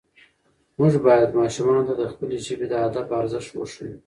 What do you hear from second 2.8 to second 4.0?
ادب ارزښت وښیو